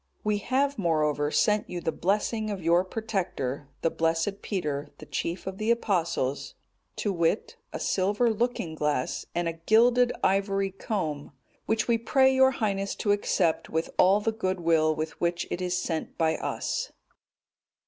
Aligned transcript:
"We 0.23 0.39
have, 0.39 0.79
moreover, 0.79 1.29
sent 1.29 1.69
you 1.69 1.79
the 1.79 1.91
blessing 1.91 2.49
of 2.49 2.63
your 2.63 2.83
protector, 2.83 3.69
the 3.83 3.91
blessed 3.91 4.41
Peter, 4.41 4.89
the 4.97 5.05
chief 5.05 5.45
of 5.45 5.59
the 5.59 5.69
Apostles, 5.69 6.55
to 6.95 7.13
wit, 7.13 7.57
a 7.71 7.79
silver 7.79 8.33
looking 8.33 8.73
glass, 8.73 9.27
and 9.35 9.47
a 9.47 9.53
gilded 9.67 10.11
ivory 10.23 10.71
comb, 10.71 11.33
which 11.67 11.87
we 11.87 11.99
pray 11.99 12.33
your 12.33 12.49
Highness 12.49 12.95
to 12.95 13.11
accept 13.11 13.69
with 13.69 13.91
all 13.99 14.19
the 14.19 14.31
goodwill 14.31 14.95
with 14.95 15.21
which 15.21 15.45
it 15.51 15.61
is 15.61 15.77
sent 15.77 16.17
by 16.17 16.35
us." 16.37 16.91